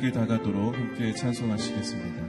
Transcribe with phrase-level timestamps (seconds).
[0.00, 2.22] 길 다가도록 함께 찬송하시겠습니다.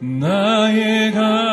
[0.00, 1.45] 나의 갈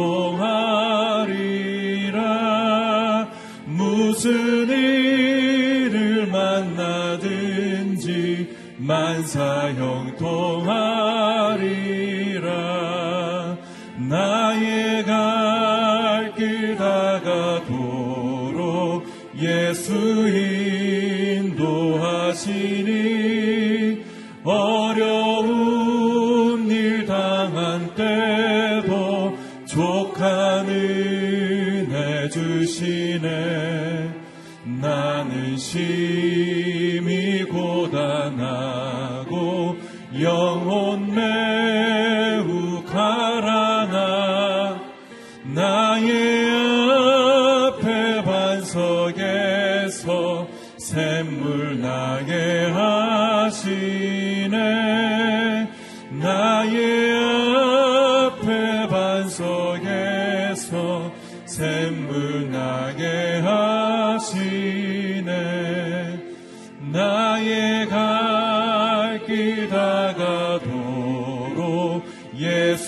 [0.00, 1.28] 통하리라.
[3.66, 7.26] 무슨 일을 만나든지
[8.78, 10.40] 만사 형통하리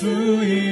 [0.01, 0.72] 예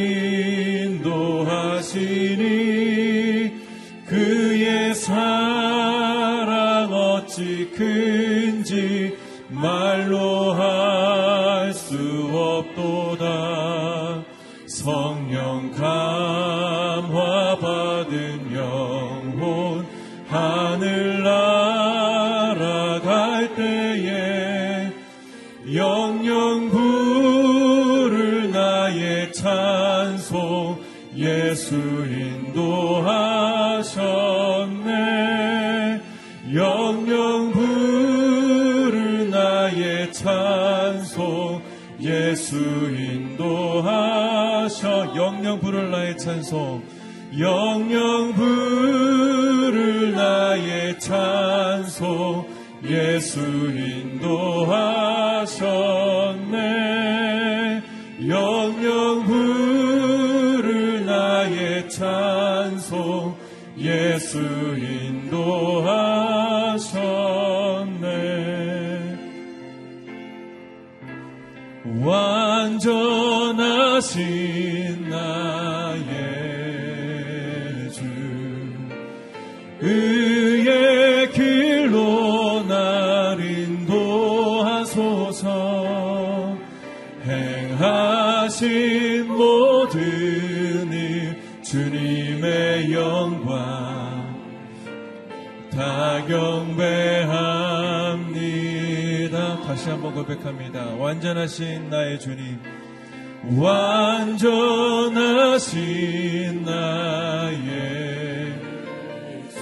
[46.40, 46.82] 찬송
[47.38, 52.48] 영영 부를 나의 찬송
[52.82, 54.62] 예수 인도하셨네.
[58.26, 63.36] 영영 부를 나의 찬송
[63.76, 66.00] 예수 인도하셨네.
[72.02, 73.00] 완전하신
[99.80, 99.80] 다.
[99.80, 100.94] 다시 한번 고백합니다.
[100.98, 102.58] 완전하신 나의 주님,
[103.58, 104.34] 완전하신
[106.66, 108.60] 나의
[109.50, 109.56] 주,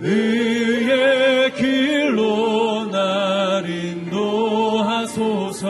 [0.00, 5.66] 의의 길로 날 인도하소서,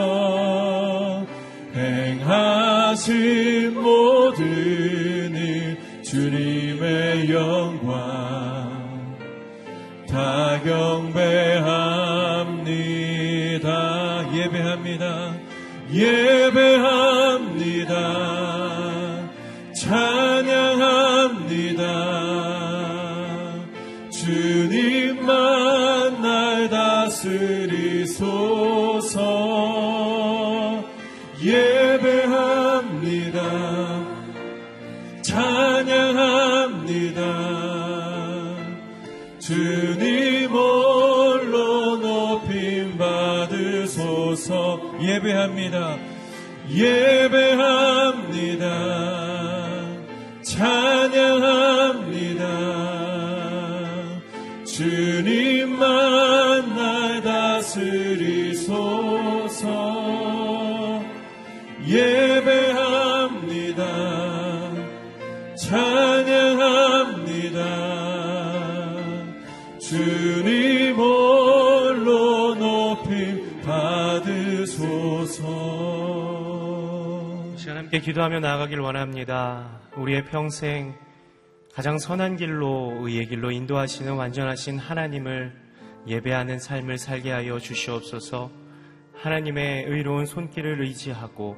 [1.74, 7.90] 행하신 모든 일 주님의 영광
[10.08, 11.89] 다 경배합니다.
[14.40, 15.34] 예배합니다.
[15.92, 17.94] 예배합니다.
[19.74, 21.84] 찬양합니다.
[24.10, 28.49] 주님만 날 다스리소
[45.20, 45.98] 예배합니다.
[46.70, 48.64] 예배합니다.
[50.42, 52.00] 찬양합니다.
[54.64, 55.78] 주님만
[56.74, 58.00] 날 다스리소서
[61.88, 62.29] 예
[77.90, 79.80] 함께 기도하며 나아가길 원합니다.
[79.96, 80.94] 우리의 평생
[81.74, 85.52] 가장 선한 길로 의의 길로 인도하시는 완전하신 하나님을
[86.06, 88.52] 예배하는 삶을 살게 하여 주시옵소서.
[89.14, 91.56] 하나님의 의로운 손길을 의지하고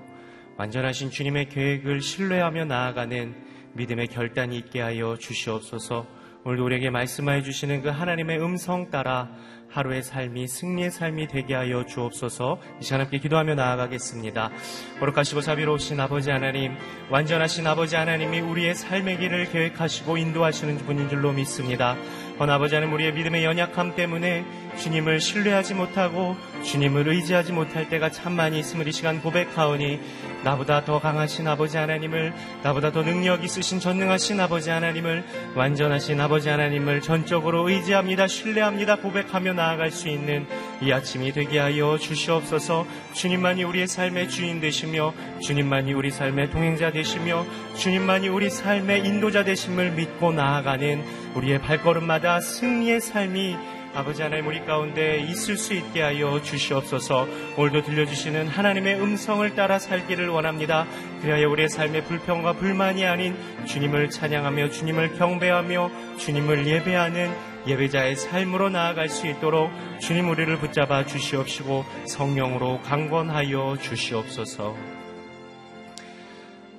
[0.56, 3.34] 완전하신 주님의 계획을 신뢰하며 나아가는
[3.74, 6.06] 믿음의 결단이 있게 하여 주시옵소서.
[6.44, 9.30] 오늘도 우리에게 말씀하여 주시는 그 하나님의 음성 따라
[9.68, 14.50] 하루의 삶이 승리의 삶이 되게 하여 주옵소서 이 시간 함께 기도하며 나아가겠습니다.
[14.98, 16.74] 거룩하시고 자비로우신 아버지 하나님,
[17.10, 21.96] 완전하신 아버지 하나님이 우리의 삶의 길을 계획하시고 인도하시는 분인 줄로 믿습니다.
[22.40, 24.44] 허나 아버지 하나님 우리의 믿음의 연약함 때문에
[24.78, 30.00] 주님을 신뢰하지 못하고 주님을 의지하지 못할 때가 참 많이 있음을 이 시간 고백하오니
[30.44, 32.32] 나보다 더 강하신 아버지 하나님을
[32.62, 35.24] 나보다 더 능력 있으신 전능하신 아버지 하나님을
[35.54, 40.46] 완전하신 아버지 하나님을 전적으로 의지합니다 신뢰합니다 고백하며 나아갈 수 있는
[40.80, 42.86] 이 아침이 되게 하여 주시옵소서.
[43.12, 47.46] 주님만이 우리의 삶의 주인 되시며 주님만이 우리 삶의 동행자 되시며
[47.76, 51.04] 주님만이 우리 삶의 인도자 되심을 믿고 나아가는
[51.34, 53.56] 우리의 발걸음마다 승리의 삶이
[53.94, 57.28] 아버지 하나님 우리 가운데 있을 수 있게 하여 주시옵소서
[57.58, 60.86] 오늘도 들려주시는 하나님의 음성을 따라 살기를 원합니다.
[61.20, 63.36] 그리하여 우리의 삶의 불평과 불만이 아닌
[63.66, 71.84] 주님을 찬양하며 주님을 경배하며 주님을 예배하는 예배자의 삶으로 나아갈 수 있도록 주님 우리를 붙잡아 주시옵시고
[72.06, 74.74] 성령으로 강권하여 주시옵소서.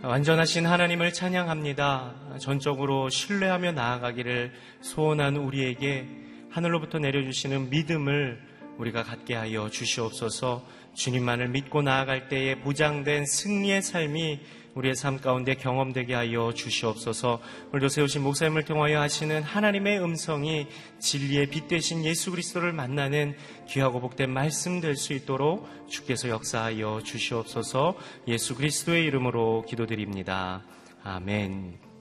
[0.02, 2.14] 완전하신 하나님을 찬양합니다.
[2.40, 4.52] 전적으로 신뢰하며 나아가기를
[4.82, 6.23] 소원한 우리에게
[6.54, 8.40] 하늘로부터 내려주시는 믿음을
[8.78, 14.40] 우리가 갖게 하여 주시옵소서 주님만을 믿고 나아갈 때에 보장된 승리의 삶이
[14.76, 20.68] 우리의 삶 가운데 경험되게 하여 주시옵소서 오늘도 세우신 목사님을 통하여 하시는 하나님의 음성이
[21.00, 23.36] 진리의 빛 되신 예수 그리스도를 만나는
[23.68, 27.98] 귀하고 복된 말씀 될 수 있도록 주께서 역사하여 주시옵소서
[28.28, 30.64] 예수 그리스도의 이름으로 기도드립니다.
[31.04, 31.93] 아멘.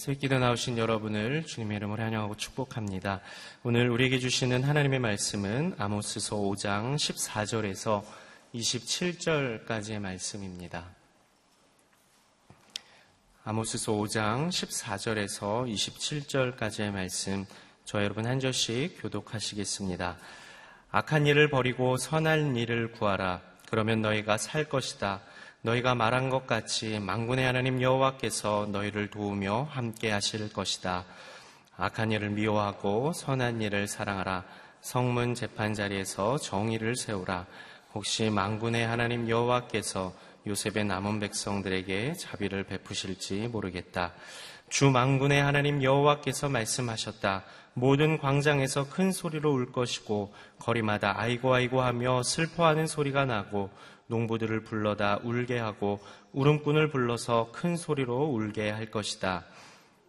[0.00, 3.20] 새끼도 나오신 여러분을 주님의 이름으로 환영하고 축복합니다.
[3.62, 8.02] 오늘 우리에게 주시는 하나님의 말씀은 아모스서 5장 14절에서
[8.54, 10.86] 27절까지의 말씀입니다.
[13.44, 17.44] 아모스서 5장 14절에서 27절까지의 말씀
[17.84, 20.16] 저 여러분 한 절씩 교독하시겠습니다.
[20.92, 23.42] 악한 일을 버리고 선한 일을 구하라.
[23.68, 25.20] 그러면 너희가 살 것이다.
[25.62, 31.04] 너희가 말한 것 같이 망군의 하나님 여호와께서 너희를 도우며 함께 하실 것이다.
[31.76, 34.44] 악한 일을 미워하고 선한 일을 사랑하라.
[34.80, 37.46] 성문 재판 자리에서 정의를 세우라.
[37.92, 40.14] 혹시 망군의 하나님 여호와께서
[40.46, 44.14] 요셉의 남은 백성들에게 자비를 베푸실지 모르겠다.
[44.70, 47.44] 주 망군의 하나님 여호와께서 말씀하셨다.
[47.74, 53.68] 모든 광장에서 큰 소리로 울 것이고 거리마다 아이고 아이고 하며 슬퍼하는 소리가 나고
[54.10, 56.00] 농부들을 불러다 울게 하고
[56.32, 59.46] 울음꾼을 불러서 큰 소리로 울게 할 것이다.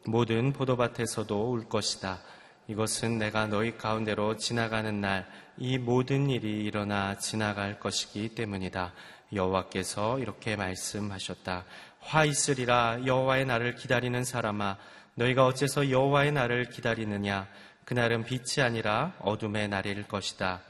[0.05, 2.19] 모든 포도밭에서도 울 것이다.
[2.67, 8.93] 이것은 내가 너희 가운데로 지나가는 날 이 모든 일이 일어나 지나갈 것이기 때문이다.
[9.31, 11.65] 여호와께서 이렇게 말씀하셨다.
[11.99, 14.77] 화 있으리라 여호와의 날을 기다리는 사람아
[15.13, 17.47] 너희가 어째서 여호와의 날을 기다리느냐
[17.85, 20.61] 그날은 빛이 아니라 어둠의 날일 것이다.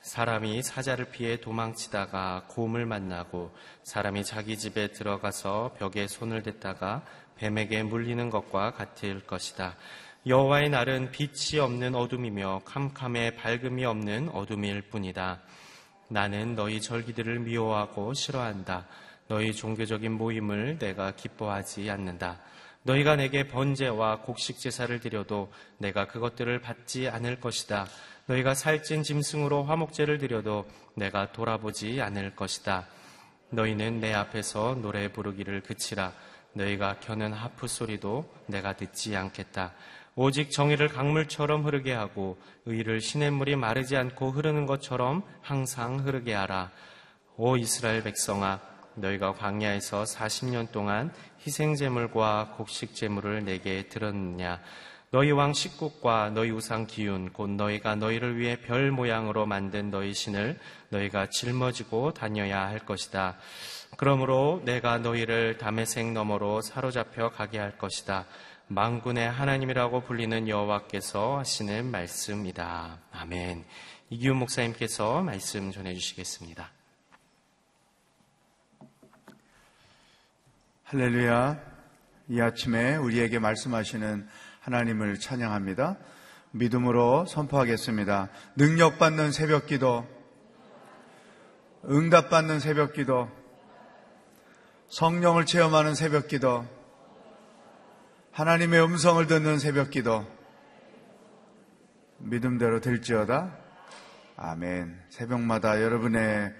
[0.00, 7.04] 사람이 사자를 피해 도망치다가 곰을 만나고 사람이 자기 집에 들어가서 벽에 손을 댔다가
[7.36, 9.76] 뱀에게 물리는 것과 같을 것이다.
[10.26, 15.40] 여호와의 날은 빛이 없는 어둠이며 캄캄에 밝음이 없는 어둠일 뿐이다.
[16.08, 18.86] 나는 너희 절기들을 미워하고 싫어한다.
[19.28, 22.40] 너희 종교적인 모임을 내가 기뻐하지 않는다.
[22.82, 27.86] 너희가 내게 번제와 곡식 제사를 드려도 내가 그것들을 받지 않을 것이다.
[28.28, 32.86] 너희가 살찐 짐승으로 화목제를 드려도 내가 돌아보지 않을 것이다.
[33.50, 36.12] 너희는 내 앞에서 노래 부르기를 그치라.
[36.52, 39.72] 너희가 켜는 하프 소리도 내가 듣지 않겠다.
[40.14, 46.70] 오직 정의를 강물처럼 흐르게 하고 의를 시냇물이 마르지 않고 흐르는 것처럼 항상 흐르게 하라.
[47.36, 48.60] 오 이스라엘 백성아,
[48.96, 51.14] 너희가 광야에서 40년 동안
[51.46, 54.60] 희생 제물과 곡식 제물을 내게 들었느냐?
[55.10, 60.58] 너희 왕 식국과 너희 우상 기운 곧 너희가 너희를 위해 별 모양으로 만든 너희 신을
[60.90, 63.38] 너희가 짊어지고 다녀야 할 것이다.
[63.96, 68.26] 그러므로 내가 너희를 담의색 너머로 사로잡혀 가게 할 것이다.
[68.66, 72.98] 망군의 하나님이라고 불리는 여호와께서 하시는 말씀이다.
[73.10, 73.64] 아멘.
[74.10, 76.70] 이기훈 목사님께서 말씀 전해 주시겠습니다.
[80.84, 81.78] 할렐루야.
[82.28, 84.28] 이 아침에 우리에게 말씀하시는
[84.68, 85.96] 하나님을 찬양합니다.
[86.50, 88.28] 믿음으로 선포하겠습니다.
[88.56, 90.06] 능력받는 새벽 기도,
[91.86, 93.30] 응답받는 새벽 기도,
[94.88, 96.66] 성령을 체험하는 새벽 기도,
[98.32, 100.26] 하나님의 음성을 듣는 새벽 기도,
[102.18, 103.56] 믿음대로 될지어다.
[104.36, 105.00] 아멘.
[105.08, 106.54] 새벽마다 여러분의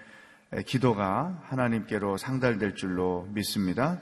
[0.65, 4.00] 기도가 하나님께로 상달될 줄로 믿습니다.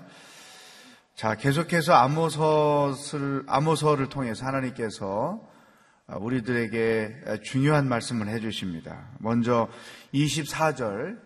[1.17, 5.41] 자, 계속해서 아모서를, 아모서를 통해서 하나님께서
[6.09, 9.09] 우리들에게 중요한 말씀을 해주십니다.
[9.19, 9.67] 먼저
[10.13, 11.19] 24절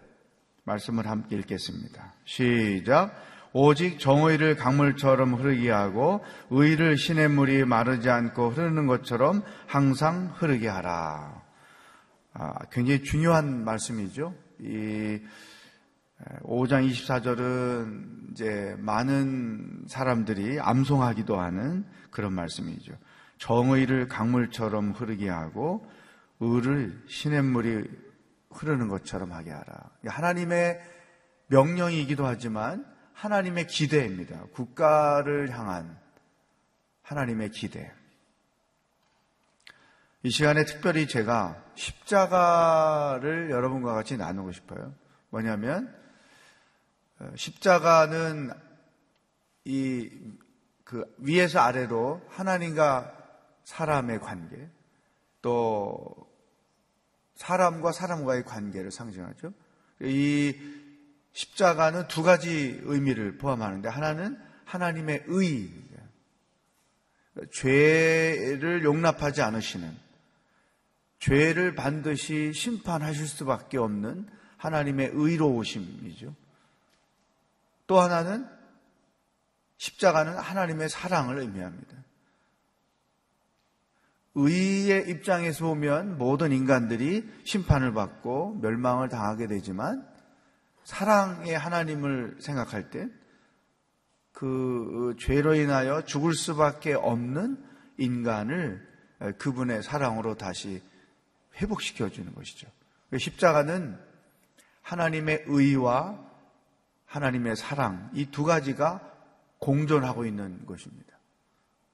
[0.62, 2.14] 말씀을 함께 읽겠습니다.
[2.24, 3.16] 시작.
[3.52, 11.42] 오직 정의를 강물처럼 흐르게 하고 의를 시냇물이 마르지 않고 흐르는 것처럼 항상 흐르게 하라.
[12.34, 14.34] 아, 굉장히 중요한 말씀이죠.
[14.60, 15.18] 이
[16.42, 22.92] 5장 24절은 이제 많은 사람들이 암송하기도 하는 그런 말씀이죠.
[23.38, 25.86] 정의를 강물처럼 흐르게 하고
[26.40, 27.88] 의를 시냇물이
[28.50, 29.90] 흐르는 것처럼 하게 하라.
[30.06, 30.80] 하나님의
[31.48, 32.84] 명령이기도 하지만
[33.14, 34.44] 하나님의 기대입니다.
[34.52, 35.98] 국가를 향한
[37.02, 37.92] 하나님의 기대.
[40.22, 44.94] 이 시간에 특별히 제가 십자가를 여러분과 같이 나누고 싶어요.
[45.30, 46.00] 뭐냐면, 어,
[47.36, 48.50] 십자가는
[49.64, 50.10] 이,
[50.84, 53.16] 그, 위에서 아래로 하나님과
[53.64, 54.68] 사람의 관계,
[55.42, 56.28] 또,
[57.34, 59.52] 사람과 사람과의 관계를 상징하죠.
[60.00, 60.56] 이
[61.32, 65.70] 십자가는 두 가지 의미를 포함하는데, 하나는 하나님의 의,
[67.52, 69.96] 죄를 용납하지 않으시는
[71.18, 76.34] 죄를 반드시 심판하실 수밖에 없는 하나님의 의로우심이죠.
[77.90, 78.48] 또 하나는
[79.76, 81.96] 십자가는 하나님의 사랑을 의미합니다.
[84.36, 90.08] 의의 입장에서 보면 모든 인간들이 심판을 받고 멸망을 당하게 되지만
[90.84, 93.08] 사랑의 하나님을 생각할 때
[94.32, 97.62] 그 죄로 인하여 죽을 수밖에 없는
[97.98, 98.88] 인간을
[99.38, 100.80] 그분의 사랑으로 다시
[101.56, 102.68] 회복시켜 주는 것이죠.
[103.18, 103.98] 십자가는
[104.80, 106.29] 하나님의 의와
[107.10, 109.00] 하나님의 사랑 이 두 가지가
[109.58, 111.18] 공존하고 있는 것입니다.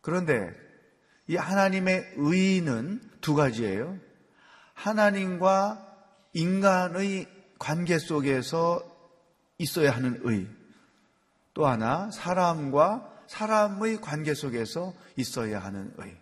[0.02, 0.52] 그런데
[1.26, 3.99] 이 하나님의 의는 두 가지예요.
[4.75, 5.82] 하나님과
[6.35, 7.26] 인간의
[7.58, 8.82] 관계 속에서
[9.58, 10.46] 있어야 하는 의.
[11.54, 16.14] 또 하나 사람과 사람의 관계 속에서 있어야 하는 의.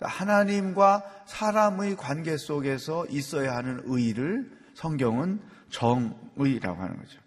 [0.00, 7.25] 하나님과 사람의 관계 속에서 있어야 하는 의를 성경은 정의라고 하는 거죠.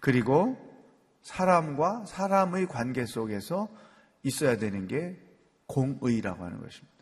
[0.00, 0.56] 그리고
[1.22, 3.68] 사람과 사람의 관계 속에서
[4.22, 5.18] 있어야 되는 게
[5.66, 6.94] 공의라고 하는 것입니다.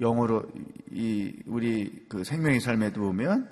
[0.00, 0.44] 영어로
[0.90, 3.50] 이 우리 그 생명의 삶에도 보면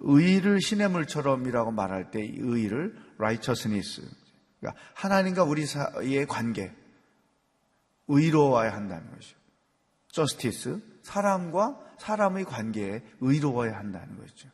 [0.00, 4.02] 의를 신의 물처럼이라고 말할 때 의를 righteousness
[4.58, 6.74] 그러니까 하나님과 우리 사이의 관계
[8.08, 9.36] 의로워야 한다는 것이죠.
[10.08, 14.48] justice, 사람과 사람의 관계에 의로워야 한다는 것이죠.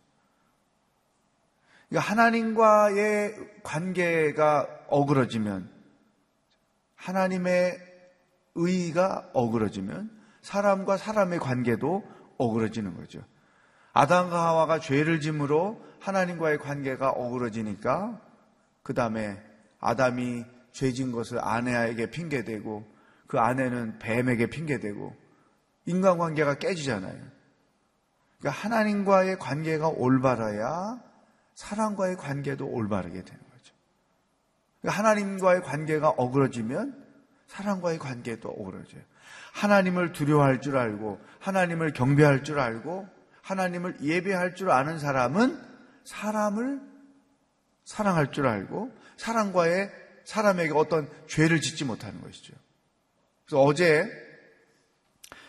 [1.88, 5.70] 그러니까 하나님과의 관계가 어그러지면
[6.96, 7.78] 하나님의
[8.54, 10.10] 의가 어그러지면
[10.42, 12.02] 사람과 사람의 관계도
[12.38, 13.20] 어그러지는 거죠.
[13.92, 18.20] 아담과 하와가 죄를 짐으로 하나님과의 관계가 어그러지니까
[18.82, 19.42] 그 다음에
[19.80, 22.84] 아담이 죄진 것을 아내에게 핑계대고
[23.26, 25.16] 그 아내는 뱀에게 핑계대고
[25.86, 27.16] 인간관계가 깨지잖아요.
[28.38, 31.00] 그러니까 하나님과의 관계가 올바라야
[31.56, 33.74] 사람과의 관계도 올바르게 되는 거죠.
[34.80, 37.04] 그러니까 하나님과의 관계가 어그러지면
[37.48, 39.02] 사람과의 관계도 어그러져요.
[39.52, 43.08] 하나님을 두려워할 줄 알고 하나님을 경배할 줄 알고
[43.40, 45.60] 하나님을 예배할 줄 아는 사람은
[46.04, 46.80] 사람을
[47.84, 49.90] 사랑할 줄 알고 사람과의
[50.24, 52.52] 사람에게 어떤 죄를 짓지 못하는 것이죠.
[53.46, 54.10] 그래서 어제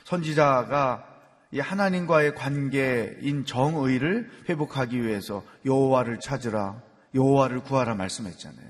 [0.05, 1.16] 선지자가
[1.57, 6.83] 이 하나님과의 관계인 정의를 회복하기 위해서 여호와를 찾으라,
[7.15, 8.67] 여호와를 구하라 말씀했잖아요.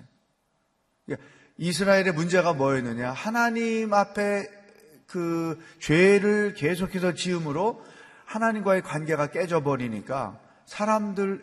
[1.05, 1.27] 그러니까
[1.57, 3.11] 이스라엘의 문제가 뭐였느냐?
[3.11, 4.47] 하나님 앞에
[5.05, 7.83] 그 죄를 계속해서 지음으로
[8.23, 11.41] 하나님과의 관계가 깨져버리니까 사람들의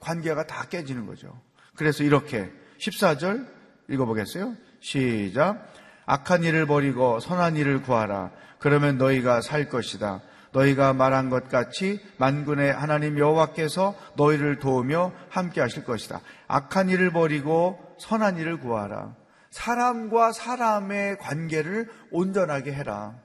[0.00, 1.40] 관계가 다 깨지는 거죠.
[1.76, 2.50] 그래서 이렇게
[2.80, 3.46] 14절
[3.88, 4.56] 읽어보겠어요?
[4.80, 5.72] 시작.
[6.06, 8.32] 악한 일을 버리고 선한 일을 구하라.
[8.64, 10.22] 그러면 너희가 살 것이다.
[10.52, 16.22] 너희가 말한 것 같이 만군의 하나님 여호와께서 너희를 도우며 함께 하실 것이다.
[16.48, 19.16] 악한 일을 버리고 선한 일을 구하라.
[19.50, 23.16] 사람과 사람의 관계를 온전하게 해라.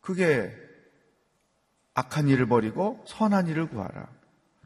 [0.00, 0.54] 그게
[1.94, 4.06] 악한 일을 버리고 선한 일을 구하라.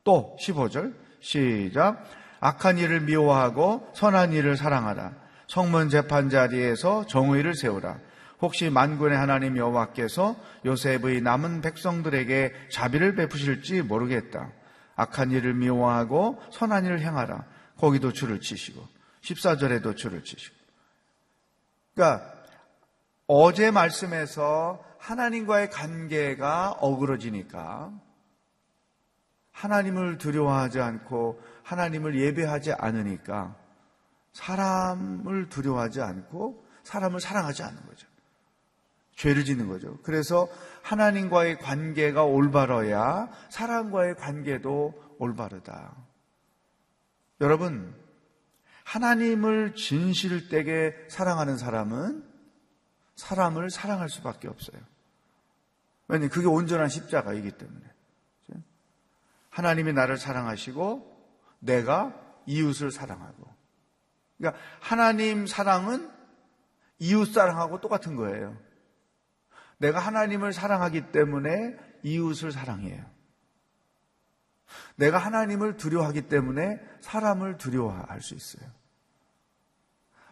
[0.04, 2.04] 또 15절 시작.
[2.40, 5.14] 악한 일을 미워하고 선한 일을 사랑하라.
[5.46, 8.00] 성문 재판 자리에서 정의를 세우라.
[8.40, 14.52] 혹시 만군의 하나님 여호와께서 요셉의 남은 백성들에게 자비를 베푸실지 모르겠다.
[14.97, 17.45] 악한 일을 미워하고 선한 일을 행하라.
[17.76, 18.87] 거기도 줄을 치시고
[19.23, 20.57] 14절에도 줄을 치시고.
[21.95, 22.33] 그러니까
[23.26, 27.92] 어제 말씀에서 하나님과의 관계가 어그러지니까
[29.52, 33.57] 하나님을 두려워하지 않고 하나님을 예배하지 않으니까
[34.33, 38.07] 사람을 두려워하지 않고 사람을 사랑하지 않는 거죠.
[39.18, 39.98] 죄를 짓는 거죠.
[40.04, 40.48] 그래서
[40.82, 45.96] 하나님과의 관계가 올바러야 사람과의 관계도 올바르다.
[47.40, 47.94] 여러분,
[48.84, 52.25] 하나님을 진실되게 사랑하는 사람은
[53.16, 54.80] 사람을 사랑할 수밖에 없어요.
[56.06, 57.84] 왜냐하면 그게 온전한 십자가이기 때문에.
[59.50, 61.18] 하나님이 나를 사랑하시고
[61.58, 62.14] 내가
[62.46, 63.52] 이웃을 사랑하고.
[64.38, 66.08] 그러니까 하나님 사랑은
[67.00, 68.67] 이웃 사랑하고 똑같은 거예요.
[69.78, 73.04] 내가 하나님을 사랑하기 때문에 이웃을 사랑해요.
[74.97, 78.68] 내가 하나님을 두려워하기 때문에 사람을 두려워할 수 있어요.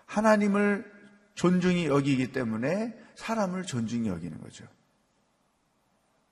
[0.05, 0.93] 하나님을
[1.35, 4.67] 존중히 여기기 때문에 사람을 존중히 여기는 거죠.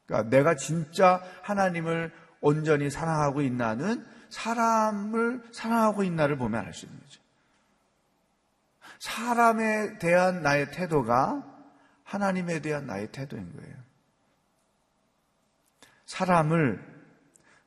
[0.07, 7.21] 그러니까 내가 진짜 하나님을 온전히 사랑하고 있나는 사람을 사랑하고 있나를 보면 알 수 있는 거죠.
[8.99, 11.54] 사람에 대한 나의 태도가
[12.15, 13.75] 하나님에 대한 나의 태도인 거예요.
[16.07, 16.95] 사람을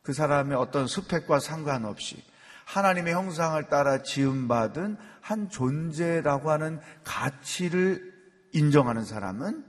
[0.03, 2.23] 그 사람의 어떤 스펙과 상관없이
[2.65, 8.13] 하나님의 형상을 따라 지음받은 한 존재라고 하는 가치를
[8.53, 9.65] 인정하는 사람은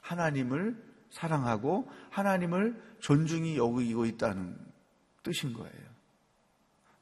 [0.00, 4.56] 하나님을 사랑하고 하나님을 존중히 여기고 있다는
[5.22, 5.88] 뜻인 거예요.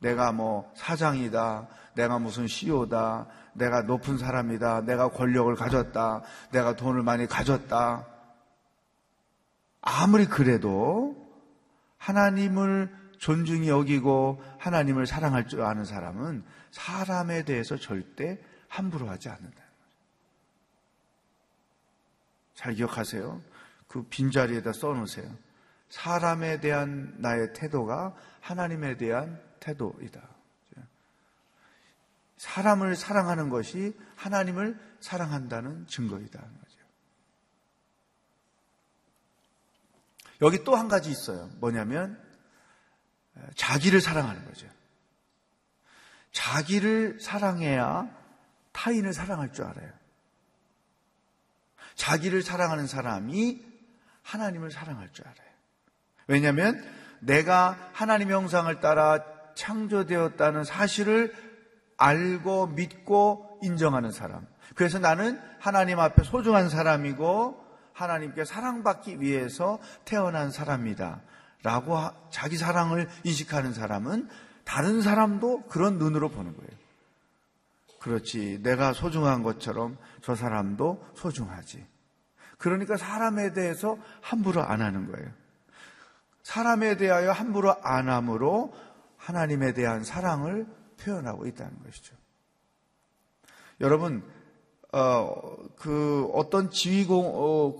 [0.01, 7.27] 내가 뭐 사장이다, 내가 무슨 CEO다, 내가 높은 사람이다, 내가 권력을 가졌다, 내가 돈을 많이
[7.27, 8.07] 가졌다.
[9.81, 11.15] 아무리 그래도
[11.99, 18.39] 하나님을 존중히 여기고 하나님을 사랑할 줄 아는 사람은 사람에 대해서 절대
[18.69, 19.63] 함부로 하지 않는다.
[22.55, 23.41] 잘 기억하세요.
[23.89, 25.31] 그 빈자리에다 써놓으세요.
[25.89, 30.36] 사람에 대한 나의 태도가 하나님에 대한 태도이다.
[32.37, 36.43] 사람을 사랑하는 것이 하나님을 사랑한다는 증거이다.
[40.43, 41.49] 여기 또 한 가지 있어요.
[41.61, 42.23] 뭐냐면
[43.55, 44.67] 자기를 사랑하는 거죠.
[46.33, 48.11] 자기를 사랑해야
[48.73, 49.91] 타인을 사랑할 줄 알아요.
[51.95, 53.65] 자기를 사랑하는 사람이
[54.23, 55.49] 하나님을 사랑할 줄 알아요.
[56.27, 56.85] 왜냐하면
[57.21, 61.46] 내가 하나님의 형상을 따라 창조되었다는 사실을
[61.97, 64.47] 알고 믿고 인정하는 사람.
[64.75, 71.21] 그래서 나는 하나님 앞에 소중한 사람이고 하나님께 사랑받기 위해서 태어난 사람이다.
[71.63, 71.99] 라고
[72.31, 74.29] 자기 사랑을 인식하는 사람은
[74.65, 76.71] 다른 사람도 그런 눈으로 보는 거예요.
[78.01, 78.61] 그렇지.
[78.63, 81.85] 내가 소중한 것처럼 저 사람도 소중하지.
[82.59, 85.29] 그러니까 사람에 대해서 함부로 안 하는 거예요.
[86.43, 88.73] 사람에 대하여 함부로 안 함으로
[89.17, 90.67] 하나님에 대한 사랑을
[91.01, 92.17] 표현하고 있다는 것이죠.
[93.81, 94.23] 여러분,
[94.93, 97.77] 어, 그 어떤 지위 어,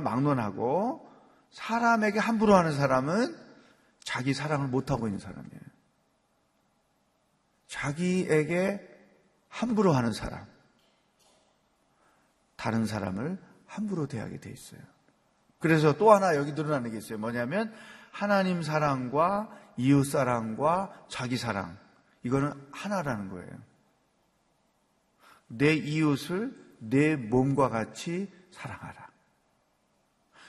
[0.00, 1.08] 막론하고
[1.50, 3.36] 사람에게 함부로 하는 사람은
[4.00, 5.60] 자기 사랑을 못하고 있는 사람이에요.
[7.68, 8.80] 자기에게
[9.48, 10.46] 함부로 하는 사람,
[12.56, 14.80] 다른 사람을 함부로 대하게 돼 있어요.
[15.60, 17.18] 그래서 또 하나 여기 드러나는 게 있어요.
[17.18, 17.72] 뭐냐면
[18.10, 21.78] 하나님 사랑과 이웃 사랑과 자기 사랑
[22.22, 23.50] 이거는 하나라는 거예요.
[25.48, 29.08] 내 이웃을 내 몸과 같이 사랑하라.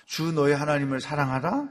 [0.05, 1.69] 주 너의 하나님을 사랑하라.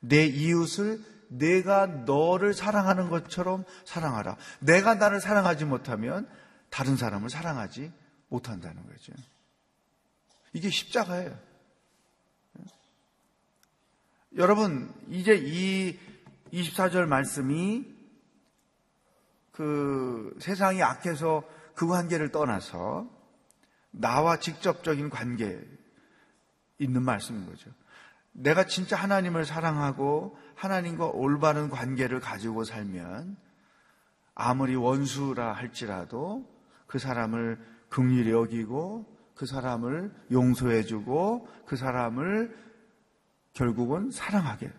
[0.00, 4.36] 내 이웃을 내가 너를 사랑하는 것처럼 사랑하라.
[4.60, 6.28] 내가 나를 사랑하지 못하면
[6.70, 7.92] 다른 사람을 사랑하지
[8.28, 9.12] 못한다는 거죠.
[10.52, 11.36] 이게 십자가예요.
[14.36, 15.98] 여러분, 이제 이
[16.52, 17.95] 24절 말씀이
[19.56, 21.42] 그 세상이 악해서
[21.74, 23.08] 그 관계를 떠나서
[23.90, 25.58] 나와 직접적인 관계
[26.78, 27.70] 있는 말씀인 거죠.
[28.32, 33.38] 내가 진짜 하나님을 사랑하고 하나님과 올바른 관계를 가지고 살면
[34.34, 36.46] 아무리 원수라 할지라도
[36.86, 42.54] 그 사람을 긍휼히 여기고 그 사람을 용서해주고 그 사람을
[43.54, 44.70] 결국은 사랑하게.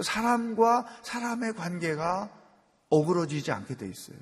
[0.00, 2.30] 사람과 사람의 관계가
[2.90, 4.18] 어그러지지 않게 돼 있어요.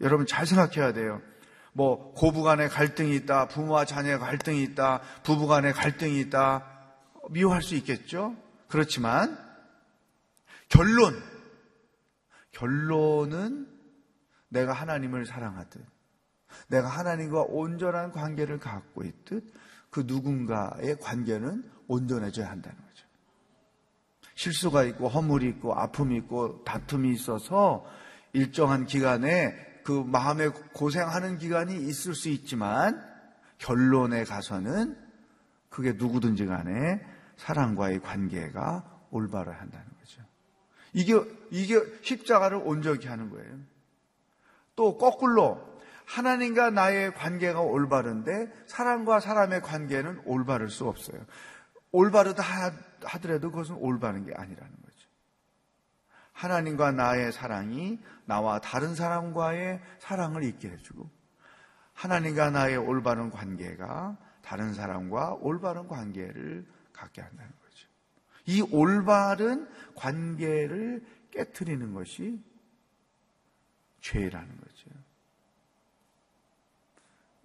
[0.00, 1.20] 여러분 잘 생각해야 돼요.
[1.72, 6.64] 뭐 고부 간에 갈등이 있다, 부모와 자녀의 갈등이 있다, 부부 간에 갈등이 있다,
[7.30, 8.34] 미워할 수 있겠죠?
[8.68, 9.38] 그렇지만
[10.68, 11.22] 결론,
[12.52, 13.68] 결론은
[14.48, 15.84] 내가 하나님을 사랑하듯,
[16.68, 19.52] 내가 하나님과 온전한 관계를 갖고 있듯
[19.90, 23.05] 그 누군가의 관계는 온전해져야 한다는 거죠.
[24.36, 27.84] 실수가 있고 허물이 있고 아픔이 있고 다툼이 있어서
[28.32, 33.02] 일정한 기간에 그 마음에 고생하는 기간이 있을 수 있지만
[33.58, 34.96] 결론에 가서는
[35.70, 37.00] 그게 누구든지 간에
[37.36, 40.22] 사랑과의 관계가 올바라야 한다는 거죠.
[40.92, 41.14] 이게,
[41.50, 43.58] 이게 십자가를 온전히 하는 거예요.
[44.74, 45.60] 또 거꾸로
[46.04, 51.20] 하나님과 나의 관계가 올바른데 사람과 사람의 관계는 올바를 수 없어요.
[51.96, 52.42] 올바르다
[53.04, 55.08] 하더라도 그것은 올바른 게 아니라는 거죠.
[56.32, 61.08] 하나님과 나의 사랑이 나와 다른 사람과의 사랑을 있게 해주고
[61.94, 67.88] 하나님과 나의 올바른 관계가 다른 사람과 올바른 관계를 갖게 한다는 거죠.
[68.44, 72.38] 이 올바른 관계를 깨뜨리는 것이
[74.02, 74.90] 죄라는 거죠.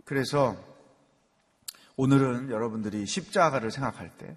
[0.03, 0.70] 그래서
[1.97, 4.35] 오늘은 여러분들이 십자가를 생각할 때,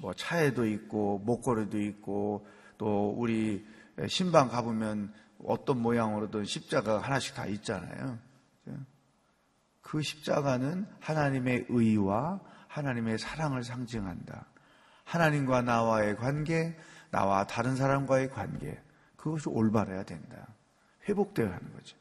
[0.00, 2.46] 뭐 차에도 있고, 목걸이도 있고,
[2.78, 3.66] 또 우리
[4.08, 5.12] 신방 가보면
[5.44, 8.18] 어떤 모양으로든 십자가 하나씩 다 있잖아요.
[9.82, 14.46] 그 십자가는 하나님의 의와 하나님의 사랑을 상징한다.
[15.04, 16.76] 하나님과 나와의 관계,
[17.10, 18.80] 나와 다른 사람과의 관계,
[19.16, 20.48] 그것이 올바라야 된다.
[21.08, 21.96] 회복되어야 하는 거죠.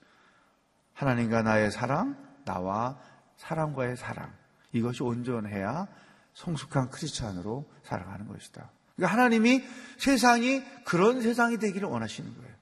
[0.94, 3.00] 하나님과 나의 사랑, 나와
[3.36, 4.32] 사람과의 사랑.
[4.74, 5.88] 이것이 온전해야
[6.34, 8.70] 성숙한 크리스찬으로 살아가는 것이다.
[8.96, 9.64] 그러니까 하나님이
[9.98, 12.54] 세상이 그런 세상이 되기를 원하시는 거예요.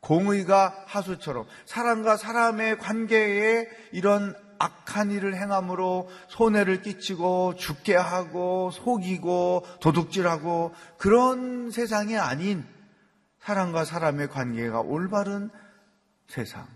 [0.00, 10.74] 공의가 하수처럼 사람과 사람의 관계에 이런 악한 일을 행함으로 손해를 끼치고 죽게 하고 속이고 도둑질하고
[10.98, 12.64] 그런 세상이 아닌
[13.40, 15.50] 사람과 사람의 관계가 올바른
[16.28, 16.66] 세상.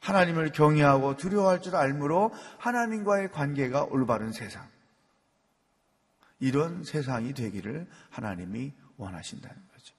[0.00, 4.66] 하나님을 경외하고 두려워할 줄 알므로 하나님과의 관계가 올바른 세상.
[6.40, 9.94] 이런 세상이 되기를 하나님이 원하신다는 거죠.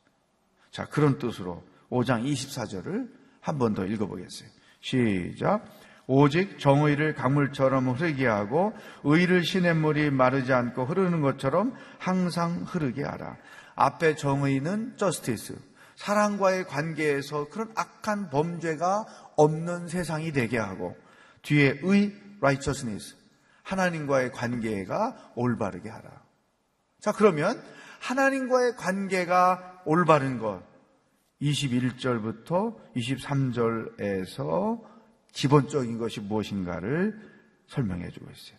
[0.72, 3.10] 자, 그런 뜻으로 5장 24절을
[3.42, 4.50] 한 번 더 읽어보겠어요.
[4.82, 5.66] 시작.
[6.08, 13.38] 오직 정의를 강물처럼 흐르게 하고 의를 시냇물이 마르지 않고 흐르는 것처럼 항상 흐르게 하라.
[13.76, 15.56] 앞에 정의는 저스티스,
[15.96, 20.96] 사랑과의 관계에서 그런 악한 범죄가 없는 세상이 되게 하고
[21.42, 23.16] 뒤에 의, righteousness,
[23.64, 26.10] 하나님과의 관계가 올바르게 하라.
[27.00, 27.62] 자, 그러면
[28.00, 30.64] 하나님과의 관계가 올바른 것
[31.42, 34.82] 21절부터 23절에서
[35.34, 37.20] 기본적인 것이 무엇인가를
[37.68, 38.58] 설명해 주고 있어요.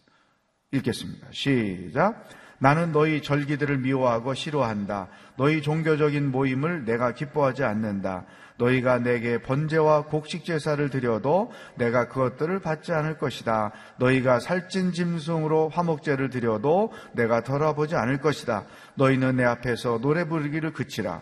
[0.73, 1.29] 읽겠습니다.
[1.31, 2.29] 시작.
[2.63, 5.09] 나는 너희 절기들을 미워하고 싫어한다.
[5.37, 8.25] 너희 종교적인 모임을 내가 기뻐하지 않는다.
[8.57, 13.73] 너희가 내게 번제와 곡식 제사를 드려도 내가 그것들을 받지 않을 것이다.
[13.99, 18.67] 너희가 살찐 짐승으로 화목제를 드려도 내가 돌아보지 않을 것이다.
[18.95, 21.21] 너희는 내 앞에서 노래 부르기를 그치라.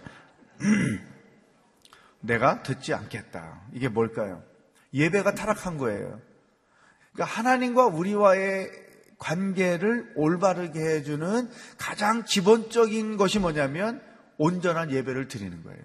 [2.21, 3.63] 내가 듣지 않겠다.
[3.73, 4.43] 이게 뭘까요?
[4.93, 6.21] 예배가 타락한 거예요.
[7.15, 8.90] 그러니까 하나님과 우리와의
[9.21, 14.03] 관계를 올바르게 해주는 가장 기본적인 것이 뭐냐면
[14.39, 15.81] 온전한 예배를 드리는 거예요.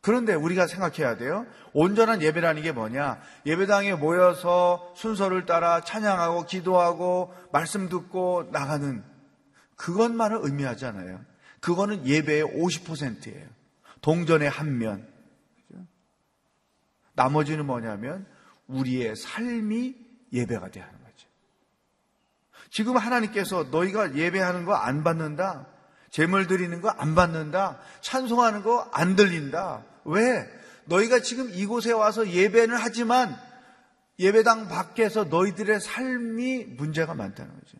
[0.00, 1.46] 그런데 우리가 생각해야 돼요.
[1.74, 3.20] 온전한 예배라는 게 뭐냐?
[3.44, 9.04] 예배당에 모여서 순서를 따라 찬양하고 기도하고 말씀 듣고 나가는
[9.76, 11.20] 그것만을 의미하지 않아요.
[11.60, 13.46] 그거는 예배의 50%예요.
[14.00, 15.06] 동전의 한 면.
[17.14, 18.26] 나머지는 뭐냐면
[18.68, 19.96] 우리의 삶이
[20.32, 20.97] 예배가 돼야 하는.
[22.70, 25.66] 지금 하나님께서 너희가 예배하는 거 안 받는다.
[26.10, 27.78] 재물 드리는 거 안 받는다.
[28.00, 29.84] 찬송하는 거 안 들린다.
[30.04, 30.46] 왜?
[30.86, 33.36] 너희가 지금 이곳에 와서 예배는 하지만
[34.18, 37.78] 예배당 밖에서 너희들의 삶이 문제가 많다는 거죠.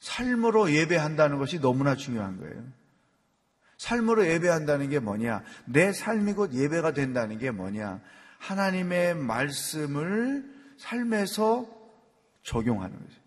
[0.00, 2.64] 삶으로 예배한다는 것이 너무나 중요한 거예요.
[3.76, 5.42] 삶으로 예배한다는 게 뭐냐?
[5.66, 8.00] 내 삶이 곧 예배가 된다는 게 뭐냐?
[8.38, 10.44] 하나님의 말씀을
[10.78, 11.66] 삶에서
[12.42, 13.20] 적용하는 거죠.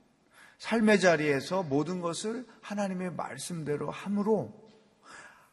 [0.58, 4.54] 삶의 자리에서 모든 것을 하나님의 말씀대로 함으로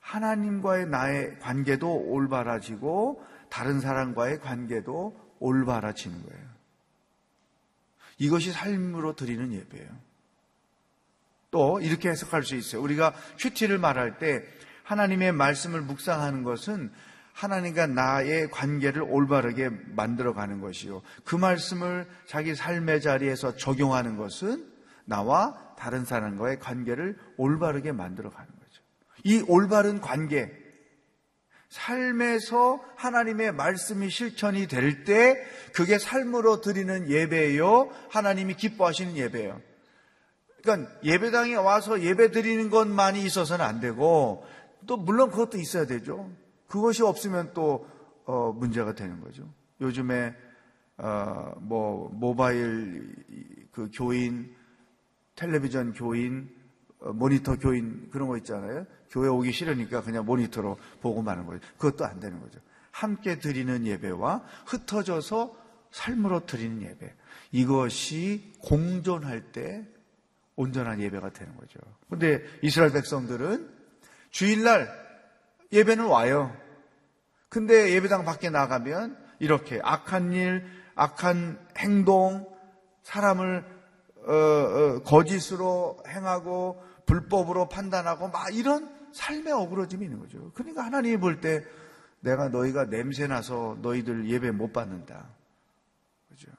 [0.00, 6.50] 하나님과의 나의 관계도 올바라지고 다른 사람과의 관계도 올바라지는 거예요.
[8.18, 9.88] 이것이 삶으로 드리는 예배예요.
[11.50, 12.82] 또 이렇게 해석할 수 있어요.
[12.82, 14.44] 우리가 큐티를 말할 때
[14.84, 16.92] 하나님의 말씀을 묵상하는 것은
[17.32, 21.02] 하나님과 나의 관계를 올바르게 만들어가는 것이요.
[21.24, 24.66] 그 말씀을 자기 삶의 자리에서 적용하는 것은
[25.04, 28.82] 나와 다른 사람과의 관계를 올바르게 만들어가는 거죠.
[29.24, 30.52] 이 올바른 관계,
[31.70, 35.40] 삶에서 하나님의 말씀이 실천이 될 때
[35.72, 37.90] 그게 삶으로 드리는 예배예요.
[38.10, 39.60] 하나님이 기뻐하시는 예배예요.
[40.62, 44.44] 그러니까 예배당에 와서 예배 드리는 것만이 있어서는 안 되고
[44.86, 46.30] 또 물론 그것도 있어야 되죠.
[46.70, 47.87] 그것이 없으면 또
[48.24, 49.52] 어, 문제가 되는 거죠.
[49.80, 50.35] 요즘에
[50.98, 53.12] 어, 뭐 모바일
[53.72, 54.54] 그 교인,
[55.35, 56.48] 텔레비전 교인,
[57.00, 58.87] 어, 모니터 교인 그런 거 있잖아요.
[59.11, 61.59] 교회 오기 싫으니까 그냥 모니터로 보고 마는 거죠.
[61.76, 62.61] 그것도 안 되는 거죠.
[62.92, 65.56] 함께 드리는 예배와 흩어져서
[65.90, 67.14] 삶으로 드리는 예배.
[67.50, 69.88] 이것이 공존할 때
[70.54, 71.80] 온전한 예배가 되는 거죠.
[72.09, 73.68] 근데 이스라엘 백성들은
[74.30, 75.09] 주일날
[75.72, 76.56] 예배는 와요.
[77.48, 82.46] 근데 예배당 밖에 나가면 이렇게 악한 일, 악한 행동,
[83.02, 83.64] 사람을
[84.26, 90.52] 어, 어, 거짓으로 행하고 불법으로 판단하고 막 이런 삶의 어그러짐이 있는 거죠.
[90.52, 91.64] 그러니까 하나님이 볼 때
[92.20, 95.26] 내가 너희가 냄새 나서 너희들 예배 못 받는다.
[96.28, 96.50] 그죠?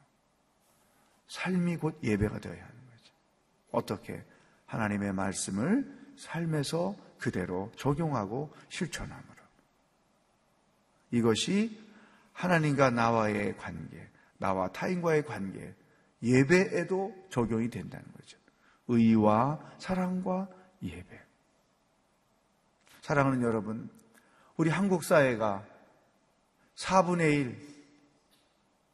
[1.28, 3.13] 삶이 곧 예배가 되어야 하는 거죠.
[3.71, 4.24] 어떻게
[4.65, 5.86] 하나님의 말씀을
[6.17, 9.41] 삶에서 그대로 적용하고 실천함으로.
[11.12, 11.79] 이것이
[12.34, 15.73] 하나님과 나와의 관계, 나와 타인과의 관계,
[16.23, 18.38] 예배에도 적용이 된다는 거죠.
[18.88, 20.49] 의와 사랑과
[20.81, 21.21] 예배.
[23.01, 23.89] 사랑하는 여러분,
[24.57, 25.65] 우리 한국 사회가
[26.75, 27.55] 4분의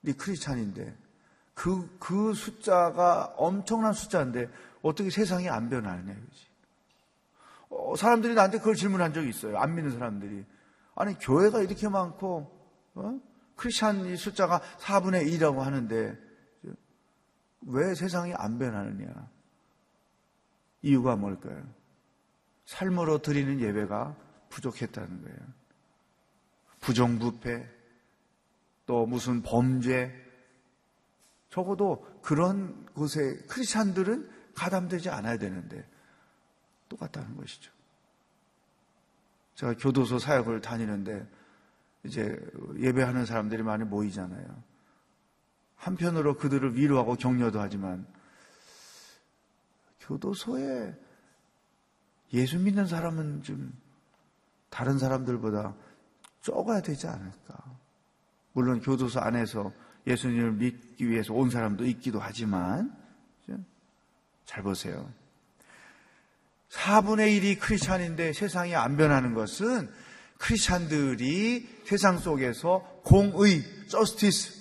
[0.04, 0.96] 1이 크리스찬인데
[1.54, 4.50] 그, 그 숫자가 엄청난 숫자인데
[4.82, 6.47] 어떻게 세상이 안 변하느냐 이거지.
[7.88, 9.58] 어, 사람들이 나한테 그걸 질문한 적이 있어요.
[9.58, 10.46] 안 믿는 사람들이.
[10.96, 12.52] 아니, 교회가 이렇게 많고,
[12.96, 13.20] 어?
[13.56, 16.18] 크리스찬 숫자가 4분의 1이라고 하는데
[17.62, 19.30] 왜 세상이 안 변하느냐?
[20.82, 21.64] 이유가 뭘까요?
[22.66, 24.16] 삶으로 드리는 예배가
[24.50, 25.38] 부족했다는 거예요.
[26.82, 27.68] 부정부패,
[28.86, 30.14] 또 무슨 범죄,
[31.50, 35.88] 적어도 그런 곳에 크리스찬들은 가담되지 않아야 되는데
[36.90, 37.77] 똑같다는 것이죠.
[39.58, 41.28] 제가 교도소 사역을 다니는데
[42.04, 42.40] 이제
[42.78, 44.46] 예배하는 사람들이 많이 모이잖아요.
[45.76, 48.06] 한편으로 그들을 위로하고 격려도 하지만
[50.02, 50.96] 교도소에
[52.34, 53.74] 예수 믿는 사람은 좀
[54.70, 55.76] 다른 사람들보다
[56.42, 57.58] 적어야 되지 않을까.
[58.54, 59.74] 물론 교도소 안에서
[60.06, 62.96] 예수님을 믿기 위해서 온 사람도 있기도 하지만,
[64.46, 65.12] 잘 보세요.
[66.70, 69.92] 4분의 1이 크리스찬인데 세상이 안 변하는 것은
[70.38, 74.58] 크리스찬들이 세상 속에서 공의, 저스티스,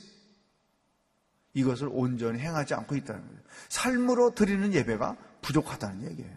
[1.55, 3.41] 이것을 온전히 행하지 않고 있다는 거예요.
[3.69, 6.37] 삶으로 드리는 예배가 부족하다는 얘기예요.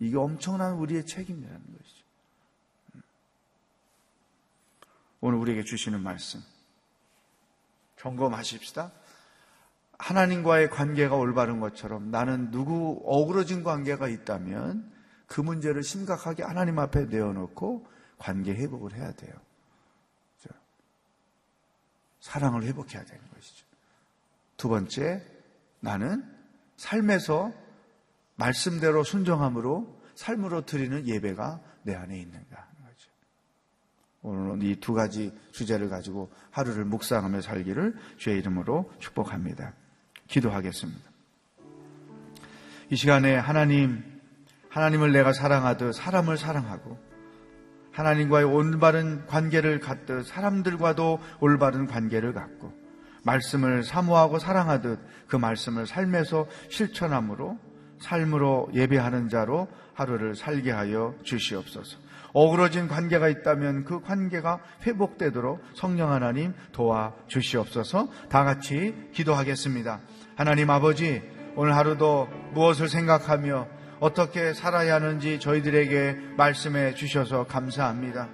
[0.00, 2.02] 이게 엄청난 우리의 책임이라는 것이죠.
[5.20, 6.42] 오늘 우리에게 주시는 말씀.
[7.98, 8.90] 점검하십시다.
[10.02, 14.90] 하나님과의 관계가 올바른 것처럼 나는 누구 어그러진 관계가 있다면
[15.26, 17.86] 그 문제를 심각하게 하나님 앞에 내어놓고
[18.18, 19.32] 관계 회복을 해야 돼요.
[22.20, 23.66] 사랑을 회복해야 되는 것이죠.
[24.56, 25.24] 두 번째,
[25.80, 26.24] 나는
[26.76, 27.52] 삶에서
[28.36, 33.10] 말씀대로 순종함으로 삶으로 드리는 예배가 내 안에 있는가 하는 거죠.
[34.22, 39.74] 오늘은 이 두 가지 주제를 가지고 하루를 묵상하며 살기를 주의 이름으로 축복합니다.
[40.32, 41.10] 기도하겠습니다.
[42.90, 44.02] 이 시간에 하나님,
[44.70, 46.98] 하나님을 내가 사랑하듯 사람을 사랑하고
[47.92, 52.72] 하나님과의 올바른 관계를 갖듯 사람들과도 올바른 관계를 갖고
[53.24, 57.58] 말씀을 사모하고 사랑하듯 그 말씀을 삶에서 실천함으로
[58.00, 61.98] 삶으로 예배하는 자로 하루를 살게 하여 주시옵소서.
[62.32, 68.08] 어그러진 관계가 있다면 그 관계가 회복되도록 성령 하나님 도와 주시옵소서.
[68.28, 70.00] 다 같이 기도하겠습니다.
[70.42, 71.22] 하나님 아버지,
[71.54, 73.68] 오늘 하루도 무엇을 생각하며
[74.00, 78.28] 어떻게 살아야 하는지 저희들에게 말씀해 주셔서 감사합니다.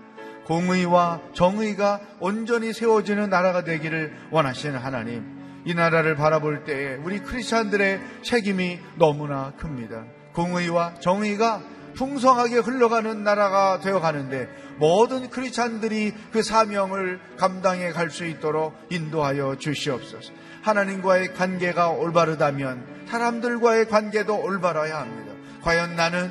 [0.47, 5.23] 공의와 정의가 온전히 세워지는 나라가 되기를 원하시는 하나님.
[5.67, 10.07] 이 나라를 바라볼 때에 우리 크리스천들의 책임이 너무나 큽니다.
[10.33, 11.61] 공의와 정의가
[11.99, 20.33] 풍성하게 흘러가는 나라가 되어 가는데 모든 크리스찬들이 그 사명을 감당해 갈 수 있도록 인도하여 주시옵소서.
[20.63, 25.33] 하나님과의 관계가 올바르다면 사람들과의 관계도 올바라야 합니다.
[25.63, 26.31] 과연 나는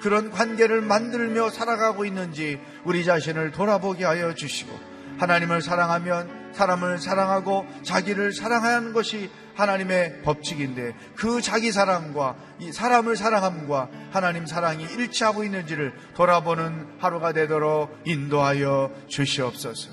[0.00, 4.78] 그런 관계를 만들며 살아가고 있는지 우리 자신을 돌아보게 하여 주시고
[5.18, 13.88] 하나님을 사랑하면 사람을 사랑하고 자기를 사랑하는 것이 하나님의 법칙인데 그 자기 사랑과 이 사람을 사랑함과
[14.10, 19.90] 하나님 사랑이 일치하고 있는지를 돌아보는 하루가 되도록 인도하여 주시옵소서.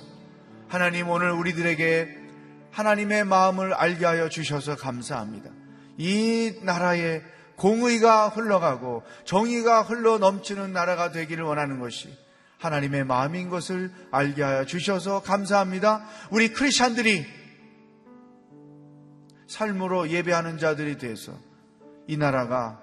[0.68, 2.18] 하나님 오늘 우리들에게
[2.72, 5.52] 하나님의 마음을 알게 하여 주셔서 감사합니다.
[5.98, 7.22] 이 나라에
[7.56, 12.10] 공의가 흘러가고 정의가 흘러 넘치는 나라가 되기를 원하는 것이
[12.58, 16.04] 하나님의 마음인 것을 알게 하여 주셔서 감사합니다.
[16.30, 17.41] 우리 크리스천들이
[19.52, 21.34] 삶으로 예배하는 자들이 돼서
[22.08, 22.82] 이 나라가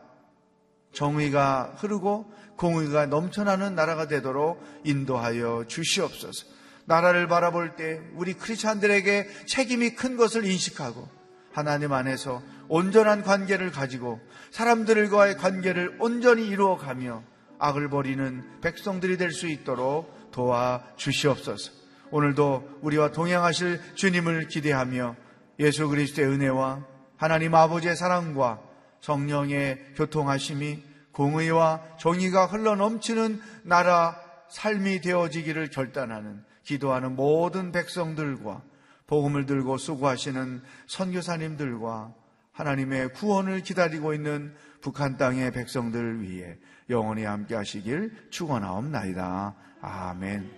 [0.92, 6.46] 정의가 흐르고 공의가 넘쳐나는 나라가 되도록 인도하여 주시옵소서.
[6.84, 11.08] 나라를 바라볼 때 우리 크리스찬들에게 책임이 큰 것을 인식하고
[11.52, 17.22] 하나님 안에서 온전한 관계를 가지고 사람들과의 관계를 온전히 이루어가며
[17.58, 21.72] 악을 버리는 백성들이 될 수 있도록 도와 주시옵소서.
[22.10, 25.27] 오늘도 우리와 동행하실 주님을 기대하며
[25.58, 26.84] 예수 그리스도의 은혜와
[27.16, 28.60] 하나님 아버지의 사랑과
[29.00, 34.16] 성령의 교통하심이 공의와 정의가 흘러 넘치는 나라
[34.50, 38.62] 삶이 되어지기를 결단하는 기도하는 모든 백성들과
[39.06, 42.14] 복음을 들고 수고하시는 선교사님들과
[42.52, 46.58] 하나님의 구원을 기다리고 있는 북한 땅의 백성들을 위해
[46.90, 49.54] 영원히 함께 하시길 축원하옵나이다.
[49.80, 50.57] 아멘.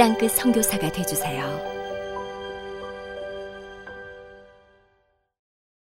[0.00, 1.69] 땅끝 성교사가 되주세요